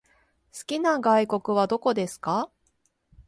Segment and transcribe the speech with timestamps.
[0.51, 2.49] 好きな外国はどこですか？